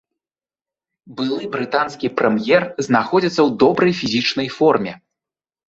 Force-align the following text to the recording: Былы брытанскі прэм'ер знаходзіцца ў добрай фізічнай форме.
Былы 1.19 1.49
брытанскі 1.57 2.07
прэм'ер 2.23 2.63
знаходзіцца 2.89 3.35
ў 3.35 3.49
добрай 3.67 3.97
фізічнай 4.01 4.53
форме. 4.59 4.99